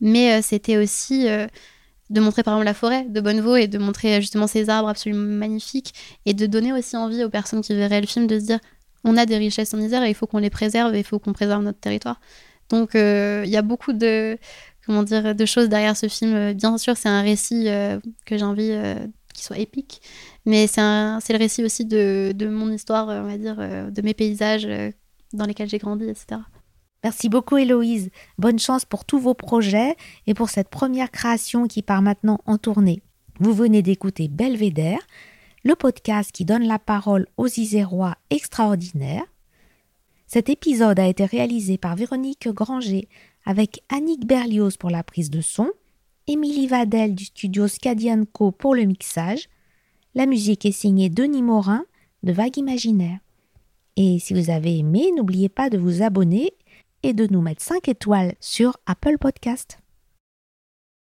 mais 0.00 0.42
c'était 0.42 0.76
aussi 0.76 1.26
de 2.10 2.20
montrer 2.20 2.42
par 2.42 2.54
exemple 2.54 2.66
la 2.66 2.74
forêt 2.74 3.04
de 3.08 3.20
Bonnevaux 3.20 3.56
et 3.56 3.68
de 3.68 3.78
montrer 3.78 4.20
justement 4.20 4.46
ces 4.46 4.68
arbres 4.68 4.88
absolument 4.88 5.20
magnifiques 5.20 5.94
et 6.26 6.34
de 6.34 6.46
donner 6.46 6.72
aussi 6.72 6.96
envie 6.96 7.22
aux 7.24 7.30
personnes 7.30 7.60
qui 7.60 7.74
verraient 7.74 8.00
le 8.00 8.06
film 8.06 8.26
de 8.26 8.38
se 8.38 8.44
dire 8.44 8.58
on 9.04 9.16
a 9.16 9.26
des 9.26 9.38
richesses 9.38 9.72
en 9.74 9.78
Isère 9.78 10.02
et 10.02 10.10
il 10.10 10.14
faut 10.14 10.26
qu'on 10.26 10.38
les 10.38 10.50
préserve 10.50 10.94
et 10.94 10.98
il 10.98 11.04
faut 11.04 11.18
qu'on 11.18 11.32
préserve 11.32 11.62
notre 11.62 11.80
territoire. 11.80 12.20
Donc 12.70 12.94
euh, 12.94 13.42
il 13.44 13.50
y 13.50 13.56
a 13.56 13.62
beaucoup 13.62 13.92
de 13.92 14.38
choses 15.44 15.68
derrière 15.68 15.96
ce 15.96 16.08
film. 16.08 16.52
Bien 16.54 16.78
sûr, 16.78 16.96
c'est 16.96 17.08
un 17.08 17.22
récit 17.22 17.68
euh, 17.68 18.00
que 18.24 18.38
j'ai 18.38 18.44
envie 18.44 18.70
euh, 18.70 18.94
qu'il 19.34 19.44
soit 19.44 19.58
épique, 19.58 20.00
mais 20.46 20.66
c'est 20.66 20.80
le 20.80 21.38
récit 21.38 21.62
aussi 21.64 21.84
de, 21.84 22.32
de, 22.34 22.48
mon 22.48 22.72
histoire, 22.72 23.08
on 23.08 23.24
va 23.24 23.36
dire, 23.36 23.56
de 23.56 24.02
mes 24.02 24.14
paysages 24.14 24.66
dans 25.32 25.44
lesquels 25.44 25.68
j'ai 25.68 25.78
grandi, 25.78 26.04
etc. 26.08 26.40
Merci 27.02 27.28
beaucoup 27.28 27.56
Héloïse. 27.56 28.10
Bonne 28.38 28.58
chance 28.58 28.84
pour 28.84 29.04
tous 29.04 29.18
vos 29.18 29.34
projets 29.34 29.96
et 30.26 30.34
pour 30.34 30.50
cette 30.50 30.68
première 30.68 31.10
création 31.10 31.66
qui 31.66 31.82
part 31.82 32.02
maintenant 32.02 32.40
en 32.46 32.58
tournée. 32.58 33.02
Vous 33.38 33.54
venez 33.54 33.80
d'écouter 33.80 34.28
Belvédère, 34.28 35.00
le 35.64 35.74
podcast 35.74 36.30
qui 36.30 36.44
donne 36.44 36.66
la 36.66 36.78
parole 36.78 37.26
aux 37.38 37.46
Isérois 37.46 38.16
extraordinaires. 38.28 39.24
Cet 40.32 40.48
épisode 40.48 41.00
a 41.00 41.08
été 41.08 41.24
réalisé 41.24 41.76
par 41.76 41.96
Véronique 41.96 42.46
Granger 42.50 43.08
avec 43.44 43.82
Annick 43.88 44.28
Berlioz 44.28 44.76
pour 44.76 44.88
la 44.88 45.02
prise 45.02 45.28
de 45.28 45.40
son, 45.40 45.68
Émilie 46.28 46.68
Vadel 46.68 47.16
du 47.16 47.24
studio 47.24 47.66
Scadianco 47.66 48.52
pour 48.52 48.76
le 48.76 48.84
mixage. 48.84 49.48
La 50.14 50.26
musique 50.26 50.64
est 50.64 50.70
signée 50.70 51.10
Denis 51.10 51.42
Morin 51.42 51.84
de 52.22 52.32
Vague 52.32 52.58
Imaginaire. 52.58 53.18
Et 53.96 54.20
si 54.20 54.32
vous 54.32 54.50
avez 54.50 54.78
aimé, 54.78 55.10
n'oubliez 55.16 55.48
pas 55.48 55.68
de 55.68 55.78
vous 55.78 56.00
abonner 56.00 56.52
et 57.02 57.12
de 57.12 57.26
nous 57.26 57.40
mettre 57.40 57.64
5 57.64 57.88
étoiles 57.88 58.34
sur 58.38 58.76
Apple 58.86 59.18
Podcast. 59.18 59.79